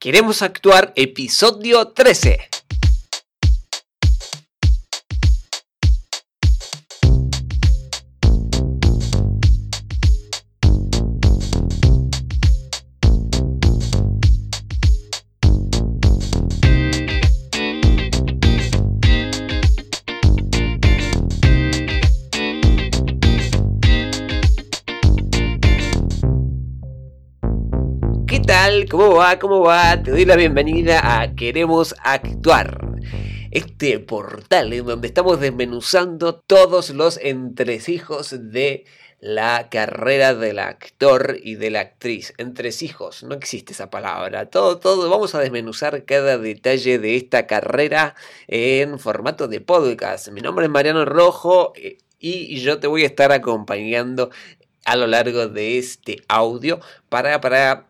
[0.00, 2.48] Queremos actuar, episodio 13.
[28.88, 29.40] ¿Cómo va?
[29.40, 30.00] ¿Cómo va?
[30.00, 32.78] Te doy la bienvenida a Queremos Actuar.
[33.50, 38.84] Este portal en donde estamos desmenuzando todos los entresijos de
[39.18, 42.32] la carrera del actor y de la actriz.
[42.38, 44.48] Entresijos, no existe esa palabra.
[44.48, 48.14] Todo, todo, vamos a desmenuzar cada detalle de esta carrera
[48.46, 50.28] en formato de podcast.
[50.28, 54.30] Mi nombre es Mariano Rojo eh, y yo te voy a estar acompañando
[54.84, 57.89] a lo largo de este audio para, para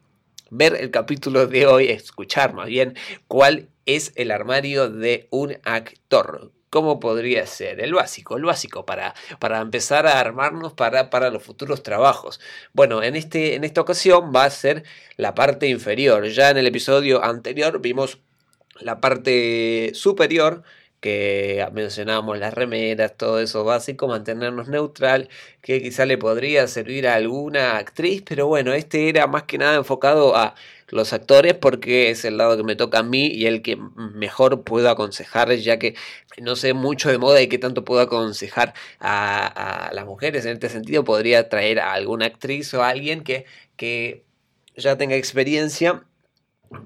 [0.51, 2.97] ver el capítulo de hoy, escuchar más bien
[3.29, 6.53] cuál es el armario de un actor.
[6.69, 7.81] ¿Cómo podría ser?
[7.81, 12.41] El básico, el básico para, para empezar a armarnos para, para los futuros trabajos.
[12.73, 14.85] Bueno, en, este, en esta ocasión va a ser
[15.17, 16.29] la parte inferior.
[16.29, 18.19] Ya en el episodio anterior vimos
[18.79, 20.63] la parte superior
[21.01, 25.29] que mencionábamos las remeras, todo eso básico, mantenernos neutral,
[25.63, 29.77] que quizá le podría servir a alguna actriz, pero bueno, este era más que nada
[29.77, 30.55] enfocado a
[30.89, 34.63] los actores porque es el lado que me toca a mí y el que mejor
[34.65, 35.95] puedo aconsejar, ya que
[36.39, 40.45] no sé mucho de moda y que tanto puedo aconsejar a, a las mujeres.
[40.47, 44.25] En este sentido, podría traer a alguna actriz o a alguien que, que
[44.77, 46.05] ya tenga experiencia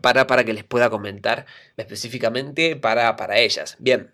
[0.00, 1.46] para, para que les pueda comentar
[1.76, 3.76] específicamente para, para ellas.
[3.78, 4.10] Bien,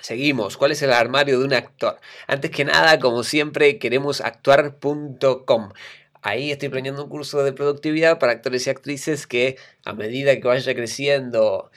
[0.00, 0.56] Seguimos.
[0.56, 2.00] ¿Cuál es el armario de un actor?
[2.26, 5.72] Antes que nada, como siempre, queremos actuar.com.
[6.20, 10.48] Ahí estoy planeando un curso de productividad para actores y actrices que a medida que
[10.48, 11.70] vaya creciendo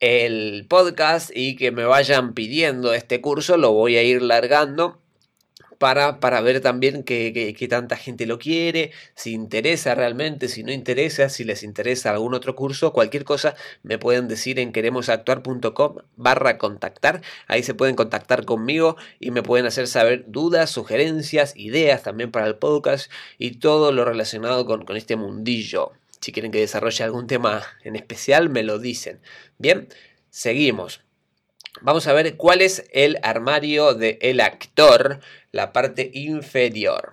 [0.00, 5.00] el podcast y que me vayan pidiendo este curso, lo voy a ir largando
[5.78, 11.28] para, para ver también que, tanta gente lo quiere, si interesa realmente, si no interesa,
[11.28, 17.22] si les interesa algún otro curso, cualquier cosa me pueden decir en queremosactuar.com barra contactar,
[17.46, 22.46] ahí se pueden contactar conmigo y me pueden hacer saber dudas, sugerencias, ideas también para
[22.46, 25.92] el podcast y todo lo relacionado con, con este mundillo.
[26.20, 29.20] Si quieren que desarrolle algún tema en especial, me lo dicen.
[29.58, 29.88] Bien,
[30.30, 31.04] seguimos.
[31.84, 35.20] Vamos a ver cuál es el armario del actor,
[35.52, 37.12] la parte inferior.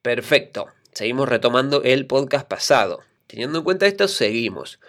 [0.00, 0.68] Perfecto.
[0.94, 3.00] Seguimos retomando el podcast pasado.
[3.26, 4.80] Teniendo en cuenta esto, seguimos.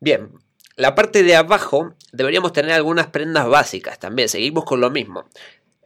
[0.00, 0.32] Bien,
[0.76, 4.28] la parte de abajo deberíamos tener algunas prendas básicas también.
[4.28, 5.26] Seguimos con lo mismo.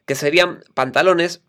[0.04, 1.42] Que serían pantalones,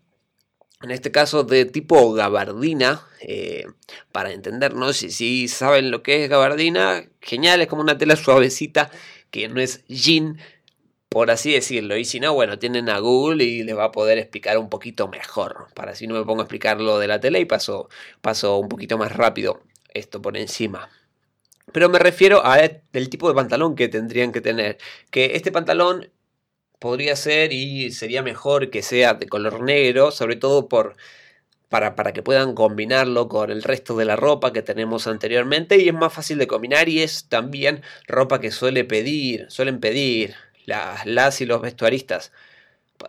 [0.82, 3.04] en este caso de tipo gabardina.
[3.22, 3.66] Eh,
[4.12, 8.92] para entendernos, si, si saben lo que es gabardina, genial, es como una tela suavecita
[9.30, 10.38] que no es jean,
[11.10, 11.96] por así decirlo.
[11.96, 15.08] Y si no, bueno, tienen a Google y les va a poder explicar un poquito
[15.08, 15.66] mejor.
[15.74, 17.90] Para así no me pongo a explicar lo de la tele y paso,
[18.22, 19.62] paso un poquito más rápido
[19.92, 20.88] esto por encima.
[21.72, 24.78] Pero me refiero a el tipo de pantalón que tendrían que tener.
[25.10, 26.10] Que este pantalón
[26.78, 30.96] podría ser y sería mejor que sea de color negro, sobre todo por
[31.68, 35.88] para, para, que puedan combinarlo con el resto de la ropa que tenemos anteriormente y
[35.88, 40.34] es más fácil de combinar y es también ropa que suele pedir, suelen pedir
[41.04, 42.32] las, y los vestuaristas.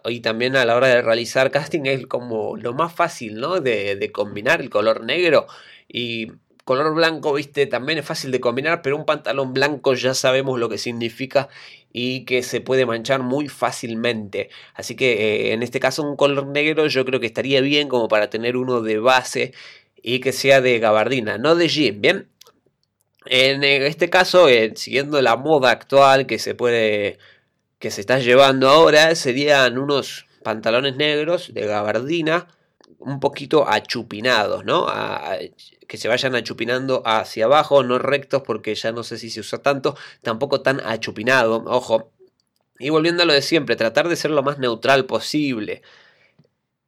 [0.05, 3.59] Y también a la hora de realizar casting es como lo más fácil, ¿no?
[3.59, 5.47] De, de combinar el color negro
[5.87, 6.31] y
[6.63, 10.69] color blanco, viste, también es fácil de combinar, pero un pantalón blanco ya sabemos lo
[10.69, 11.49] que significa
[11.91, 14.49] y que se puede manchar muy fácilmente.
[14.73, 18.07] Así que eh, en este caso un color negro yo creo que estaría bien como
[18.07, 19.53] para tener uno de base
[20.01, 22.27] y que sea de gabardina, no de jean, ¿bien?
[23.25, 27.19] En este caso, eh, siguiendo la moda actual que se puede
[27.81, 32.47] que se está llevando ahora, serían unos pantalones negros de gabardina
[32.99, 34.85] un poquito achupinados, ¿no?
[35.87, 39.63] que se vayan achupinando hacia abajo, no rectos porque ya no sé si se usa
[39.63, 42.11] tanto, tampoco tan achupinado, ojo.
[42.79, 45.81] Y volviendo a lo de siempre, tratar de ser lo más neutral posible.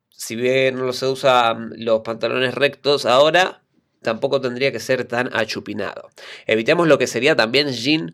[0.10, 3.64] Si bien no se usan los pantalones rectos ahora,
[4.04, 6.10] tampoco tendría que ser tan achupinado.
[6.46, 8.14] Evitemos lo que sería también jean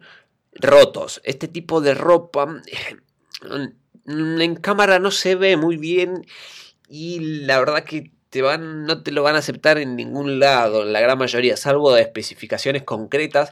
[0.54, 1.22] rotos.
[1.24, 2.62] Este tipo de ropa
[4.06, 6.26] en cámara no se ve muy bien
[6.90, 10.84] y la verdad que te van, no te lo van a aceptar en ningún lado,
[10.84, 13.52] en la gran mayoría, salvo de especificaciones concretas.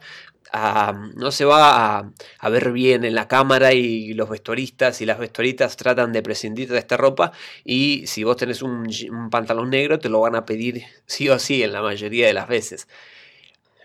[1.16, 5.78] no se va a, ver bien en la cámara y los vestuaristas y las vestuaristas
[5.78, 7.32] tratan de prescindir de esta ropa
[7.64, 8.88] y si vos tenés un,
[9.32, 12.48] pantalón negro te lo van a pedir sí o sí en la mayoría de las
[12.48, 12.88] veces.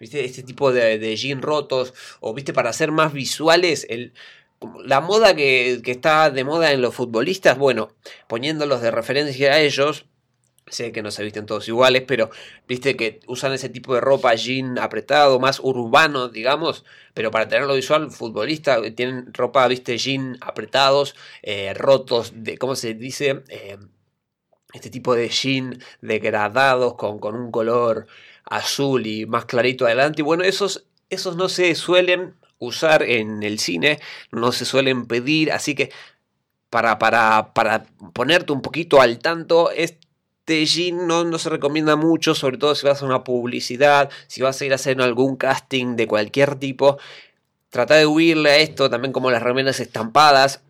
[0.03, 0.25] ¿Viste?
[0.25, 4.13] Este tipo de, de jean rotos, o viste, para hacer más visuales, el,
[4.85, 7.95] la moda que, que, está de moda en los futbolistas, bueno,
[8.27, 10.07] poniéndolos de referencia a ellos,
[10.67, 12.31] sé que no se visten todos iguales, pero
[12.67, 16.85] viste que usan ese tipo de ropa jean apretado, más urbano, digamos,
[17.15, 22.95] pero para tenerlo visual, futbolista, tienen ropa, viste, jean apretados, eh, rotos, de, ¿cómo se
[22.95, 23.45] dice?
[23.51, 23.79] Eh,
[24.73, 28.09] este tipo de jean degradados con, con un color
[28.45, 30.23] azul y más clarito adelante.
[30.23, 33.99] Y bueno, esos, esos no se suelen usar en el cine,
[34.31, 35.91] no se suelen pedir, así que
[36.71, 37.85] para, para, para
[38.15, 42.87] ponerte un poquito al tanto, este jean no, no, se recomienda mucho, sobre todo si
[42.87, 46.99] vas a una publicidad, si vas a ir a hacer algún casting de cualquier tipo.
[47.69, 50.63] Trata de huirle a esto, también como las remeras estampadas,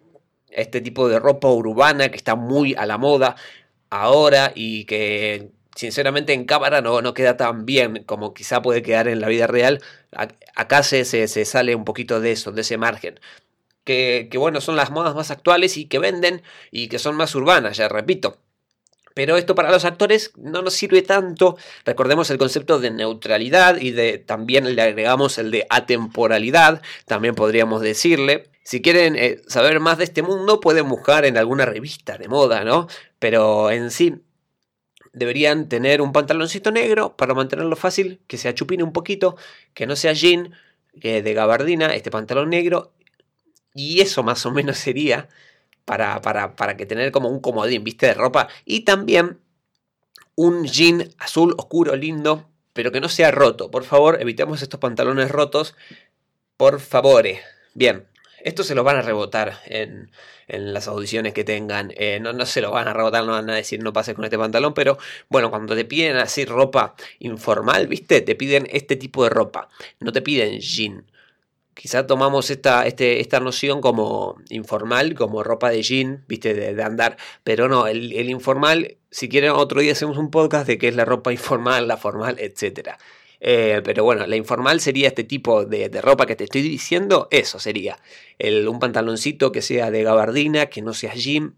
[0.49, 3.37] este tipo de ropa urbana que está muy a la moda
[3.91, 9.09] ahora y que sinceramente en cámara no, no queda tan bien como quizá puede quedar
[9.09, 9.81] en la vida real.
[10.55, 13.21] Acá se, se, sale un poquito de eso, de ese margen.
[13.85, 17.35] Que, que, bueno, son las modas más actuales y que venden y que son más
[17.35, 18.39] urbanas, ya repito.
[19.15, 21.57] Pero esto para los actores no nos sirve tanto.
[21.85, 27.83] Recordemos el concepto de neutralidad y de también le agregamos el de atemporalidad, también podríamos
[27.83, 28.51] decirle.
[28.65, 32.65] Si quieren eh, saber más de este mundo, pueden buscar en alguna revista de moda,
[32.65, 32.87] ¿no?
[33.19, 34.15] Pero en sí,
[35.12, 39.37] deberían tener un pantaloncito negro para mantenerlo fácil, que se achupine un poquito,
[39.75, 40.55] que no sea jean,
[41.00, 42.93] eh, de gabardina, este pantalón negro.
[43.75, 45.29] Y eso más o menos sería
[45.85, 48.49] para, para, para que tener como un comodín, viste, de ropa.
[48.64, 49.38] Y también
[50.35, 53.70] un jean azul oscuro, lindo, pero que no sea roto.
[53.70, 55.75] Por favor, evitemos estos pantalones rotos.
[56.56, 57.26] Por favor.
[57.75, 58.06] Bien,
[58.44, 60.11] esto se lo van a rebotar en,
[60.49, 61.93] en las audiciones que tengan.
[61.97, 64.25] Eh, no, no se lo van a rebotar, no van a decir no pases con
[64.25, 64.99] este pantalón, pero
[65.29, 68.21] bueno, cuando te piden así ropa informal, ¿viste?
[68.21, 69.69] Te piden este tipo de ropa.
[70.00, 71.06] No te piden jean.
[71.75, 77.17] Quizá tomamos esta, este, esta noción como informal, como ropa de jean, viste, de, andar,
[77.45, 80.97] pero no, el, el, informal, si quieren otro día hacemos un podcast de qué es
[80.97, 82.99] la ropa informal, la formal, etcétera.
[83.44, 87.27] Eh, pero bueno, la informal sería este tipo de, ropa que te estoy diciendo.
[87.33, 87.99] Eso sería.
[88.39, 91.56] Un pantaloncito que sea de gabardina, que no sea jean.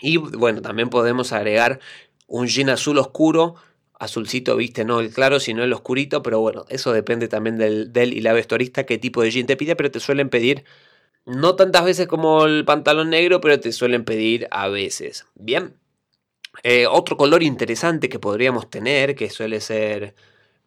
[0.00, 1.78] Y bueno, también podemos agregar
[2.26, 3.54] un jean azul oscuro.
[4.00, 6.24] Azulcito, viste, no el claro, sino el oscurito.
[6.24, 9.56] Pero bueno, eso depende también del, del y la vestuarista qué tipo de jean te
[9.56, 9.76] pide.
[9.76, 10.64] Pero te suelen pedir
[11.24, 15.26] no tantas veces como el pantalón negro, pero te suelen pedir a veces.
[15.36, 15.76] Bien.
[16.64, 20.14] Eh, otro color interesante que podríamos tener, que suele ser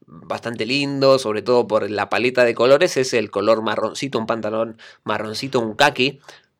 [0.07, 4.77] bastante lindo, sobre todo por la paleta de colores, es el color marroncito, un pantalón
[5.03, 6.19] marroncito, un kaki.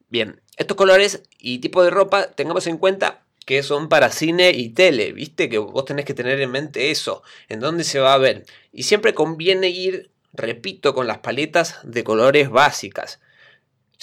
[0.10, 4.70] Bien, estos colores y tipo de ropa, tengamos en cuenta que son para cine y
[4.70, 5.50] tele, ¿viste?
[5.50, 8.46] Que vos tenés que tener en mente eso, en dónde se va a ver.
[8.72, 13.20] Y siempre conviene ir, repito, con las paletas de colores básicas.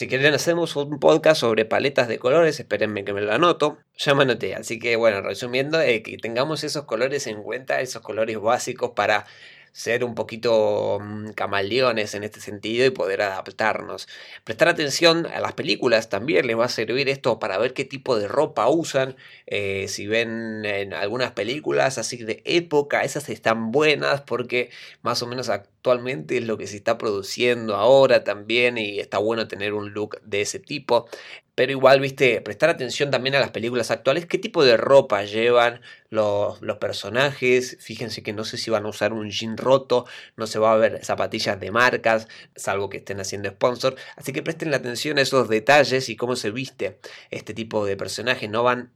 [0.02, 3.78] Si quieren hacemos un podcast sobre paletas de colores, espérenme que me lo anoto.
[3.96, 4.14] Ya
[4.56, 9.26] así que bueno, resumiendo, eh, que tengamos esos colores en cuenta, esos colores básicos para
[9.70, 14.08] ser un poquito mm, camaleones en este sentido y poder adaptarnos.
[14.42, 18.18] Prestar atención a las películas también les va a servir esto para ver qué tipo
[18.18, 19.14] de ropa usan.
[19.46, 24.70] Eh, si ven en algunas películas así de época, esas están buenas porque
[25.02, 25.48] más o menos
[25.82, 30.20] actualmente es lo que se está produciendo ahora también y está bueno tener un look
[30.22, 31.08] de ese tipo.
[31.56, 35.80] Pero igual, viste, prestar atención también a las películas actuales, qué tipo de ropa llevan
[36.08, 37.76] los, los, personajes.
[37.80, 40.76] Fíjense que no sé si van a usar un jean roto, no se va a
[40.76, 43.96] ver zapatillas de marcas, salvo que estén haciendo sponsor.
[44.16, 48.48] Así que presten atención a esos detalles y cómo se viste este tipo de personajes.
[48.48, 48.92] No van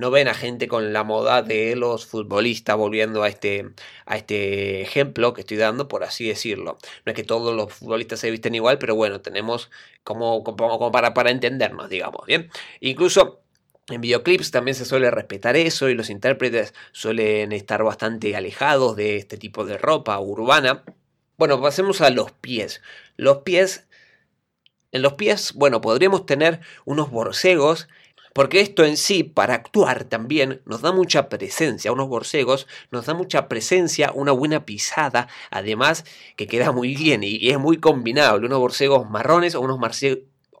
[0.00, 3.70] no ven a gente con la moda de los futbolistas, volviendo a este,
[4.06, 6.78] a este ejemplo que estoy dando, por así decirlo.
[7.04, 9.70] No es que todos los futbolistas se visten igual, pero bueno, tenemos
[10.02, 12.50] como, como, para, para entendernos, digamos, ¿bien?
[12.80, 13.42] Incluso
[13.88, 19.16] en videoclips también se suele respetar eso y los intérpretes suelen estar bastante alejados de
[19.16, 20.84] este tipo de ropa urbana.
[21.36, 22.82] Bueno, pasemos a los pies.
[23.16, 23.86] Los pies...
[24.92, 27.86] En los pies, bueno, podríamos tener unos borcegos
[28.32, 33.14] porque esto en sí, para actuar también, nos da mucha presencia, unos borcegos, nos da
[33.14, 36.04] mucha presencia, una buena pisada, además
[36.36, 39.78] que queda muy bien y, es muy combinable, unos borcegos marrones o unos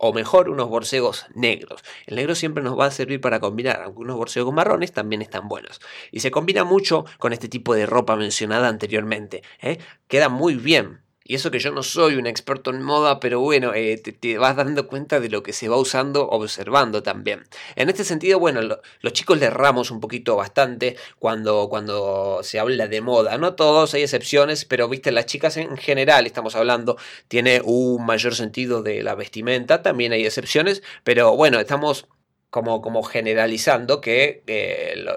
[0.02, 1.84] o mejor, unos borcegos negros.
[2.06, 5.46] El negro siempre nos va a servir para combinar, aunque unos borcegos marrones también están
[5.46, 5.80] buenos.
[6.10, 9.42] Y se combina mucho con este tipo de ropa mencionada anteriormente.
[9.60, 9.78] ¿eh?
[10.08, 13.72] Queda muy bien Y eso que yo no soy un experto en moda, pero bueno,
[13.72, 17.44] eh, te, vas dando cuenta de lo que se va usando, observando también.
[17.76, 18.60] En este sentido, bueno,
[19.00, 23.38] los chicos le erramos un poquito bastante cuando, cuando se habla de moda.
[23.38, 26.96] No todos, hay excepciones, pero viste, las chicas en general, estamos hablando,
[27.28, 29.82] tiene un mayor sentido de la vestimenta.
[29.82, 32.08] También hay excepciones, pero bueno, estamos
[32.50, 34.42] como, como generalizando que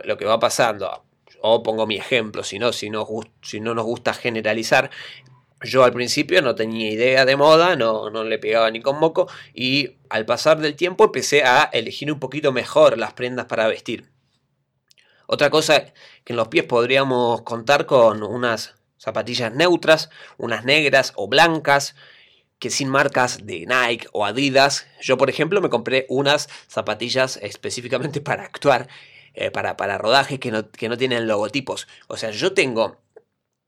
[0.05, 1.05] lo, que va pasando
[1.41, 4.91] o pongo mi ejemplo, si no, si no nos gusta generalizar,
[5.63, 9.27] yo al principio no tenía idea de moda, no, no le pegaba ni con moco
[9.53, 14.11] y al pasar del tiempo empecé a elegir un poquito mejor las prendas para vestir.
[15.25, 15.93] Otra cosa
[16.23, 21.95] que en los pies podríamos contar con unas zapatillas neutras, unas negras o blancas,
[22.59, 24.87] que sin marcas de Nike o Adidas.
[25.01, 28.87] Yo, por ejemplo, me compré unas zapatillas específicamente para actuar,
[29.33, 31.87] eh, para, para rodaje que no, que no tienen logotipos.
[32.07, 33.02] O sea, yo tengo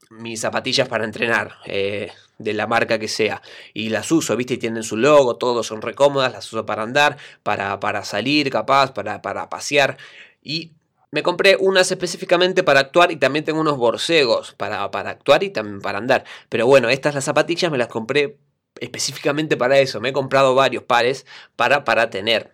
[0.09, 3.41] mis zapatillas para entrenar, eh, de la marca que sea,
[3.74, 7.17] y las uso, viste, y tienen su logo, todos son recómodas, las uso para andar,
[7.43, 9.97] para, para salir capaz, para, para pasear,
[10.41, 10.71] y
[11.12, 15.50] me compré unas específicamente para actuar y también tengo unos borcegos para, para actuar y
[15.50, 16.25] también para andar.
[16.50, 18.38] Pero bueno, estas las zapatillas me las compré
[18.81, 20.01] específicamente para eso.
[20.01, 22.51] Me he comprado varios pares para, para tener.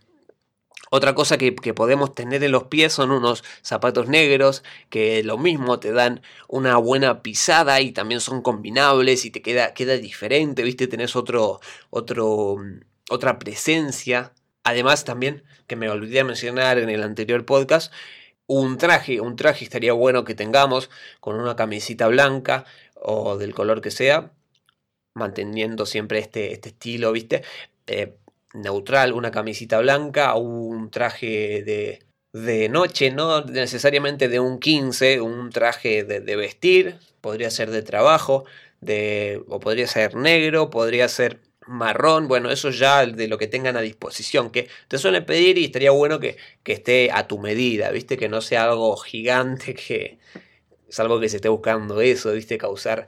[0.94, 5.80] Otra cosa que, podemos tener en los pies son unos zapatos negros que lo mismo
[5.80, 10.88] te dan una buena pisada y también son combinables y te queda, diferente, ¿viste?
[10.88, 12.58] Tenés otro, otro,
[13.10, 14.34] otra presencia.
[14.66, 17.94] Además también, que me olvidé de mencionar en el anterior podcast,
[18.46, 20.90] un traje, un traje estaría bueno que tengamos
[21.22, 24.34] con una camisita blanca o del color que sea,
[25.14, 27.44] manteniendo siempre este, este estilo, ¿viste?
[27.88, 28.18] Eh,
[28.54, 32.00] neutral, una camisita blanca, un traje de,
[32.34, 37.82] de noche, no necesariamente de un 15, un traje de, de, vestir, podría ser de
[37.82, 38.46] trabajo,
[38.82, 43.78] de, o podría ser negro, podría ser marrón, bueno, eso ya de lo que tengan
[43.78, 47.92] a disposición, que te suelen pedir y estaría bueno que, que esté a tu medida,
[47.92, 50.20] viste, que no sea algo gigante, que
[50.90, 53.08] es algo que se esté buscando eso, viste, causar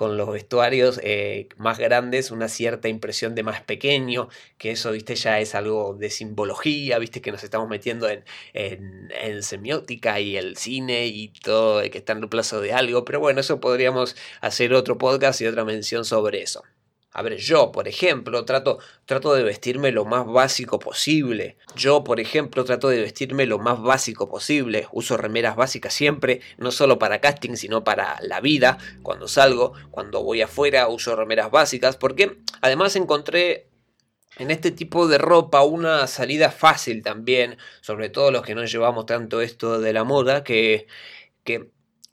[0.00, 5.14] con los vestuarios eh, más grandes una cierta impresión de más pequeño, que eso, viste,
[5.14, 10.56] ya es algo de simbología, viste, que nos estamos metiendo en, en, semiótica y el
[10.56, 14.72] cine y todo, que está en el plazo de algo, pero bueno, eso podríamos hacer
[14.72, 16.64] otro podcast y otra mención sobre eso.
[17.12, 21.56] A ver, yo, por ejemplo, trato, trato de vestirme lo más básico posible.
[21.74, 24.86] Yo, por ejemplo, trato de vestirme lo más básico posible.
[24.92, 28.78] Uso remeras básicas siempre, no solo para casting, sino para la vida.
[29.02, 31.96] Cuando salgo, cuando voy afuera, uso remeras básicas.
[31.96, 33.66] Porque además encontré
[34.36, 37.58] en este tipo de ropa una salida fácil también.
[37.80, 40.86] Sobre todo los que no llevamos tanto esto de la moda, que,
[41.42, 41.70] que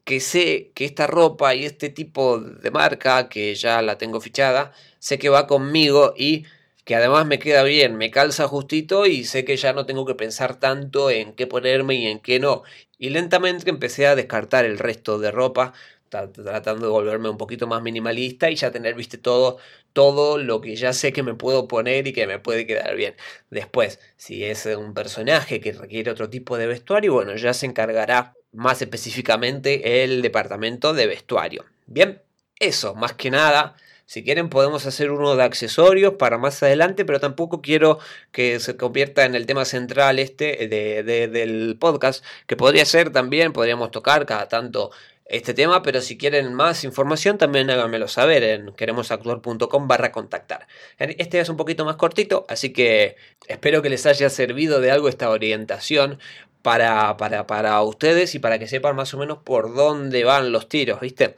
[0.08, 4.72] que sé que esta ropa y este tipo de marca, que ya la tengo fichada,
[5.00, 6.46] sé que va conmigo y
[6.86, 10.16] que además me queda bien, me calza justito y sé que ya no tengo que
[10.16, 12.64] pensar tanto en qué ponerme y en qué no.
[12.98, 15.74] Y lentamente empecé a descartar el resto de ropa,
[16.10, 19.58] tratando de volverme un poquito más minimalista y ya tener, viste, todo,
[19.92, 23.16] todo lo que ya sé que me puedo poner y que me puede quedar bien.
[23.50, 28.37] Después, si es un personaje que requiere otro tipo de vestuario, bueno, ya se encargará
[28.51, 31.66] más específicamente el departamento de vestuario.
[31.86, 32.22] Bien,
[32.60, 33.75] eso, más que nada.
[34.08, 38.00] Si quieren podemos hacer uno de accesorios para más adelante, pero tampoco quiero
[38.32, 43.51] que se convierta en el tema central este de, del podcast, que podría ser también,
[43.51, 44.92] podríamos tocar cada tanto
[45.25, 50.68] este tema, pero si quieren más información también háganmelo saber en queremosactuar.com barra contactar.
[51.00, 53.18] Este es un poquito más cortito, así que
[53.50, 56.18] espero que les haya servido de algo esta orientación
[56.62, 60.68] para, para, para ustedes y para que sepan más o menos por dónde van los
[60.70, 61.36] tiros, ¿viste?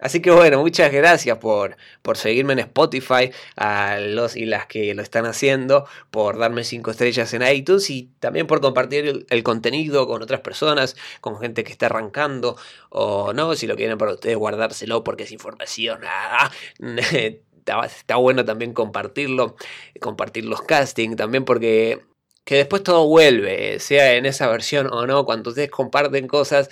[0.00, 4.94] Así que bueno, muchas gracias por, por seguirme en Spotify, a los y las que
[4.94, 10.06] lo están haciendo, por darme 5 estrellas en iTunes y también por compartir el, contenido
[10.06, 12.56] con otras personas, con gente que está arrancando
[12.88, 16.00] o no, si lo quieren para ustedes guardárselo porque es información.
[16.32, 16.50] Ah,
[17.56, 19.56] está, está bueno también compartirlo,
[20.00, 22.00] compartir los castings también porque
[22.50, 26.68] que después todo vuelve, sea en esa versión o no, cuando ustedes comparten cosas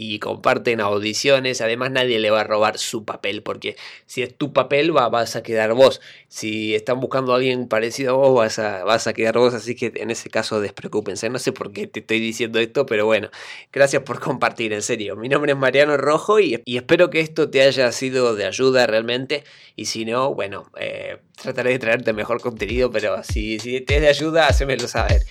[0.00, 3.76] y comparten audiciones, además nadie le va a robar su papel, porque
[4.06, 8.14] si es tu papel va, vas a quedar vos, si están buscando a alguien parecido
[8.14, 11.38] a vos vas a, vas a quedar vos, así que en ese caso despreocúpense, no
[11.38, 13.28] sé por qué te estoy diciendo esto, pero bueno,
[13.74, 17.60] gracias por compartir, en serio, mi nombre es Mariano Rojo y, espero que esto te
[17.60, 19.44] haya sido de ayuda realmente,
[19.76, 24.00] y si no, bueno, eh, trataré de traerte mejor contenido, pero si, si te es
[24.00, 25.26] de ayuda, hacémelo saber.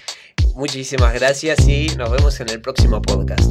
[0.56, 3.50] Muchísimas gracias y nos vemos en el próximo podcast.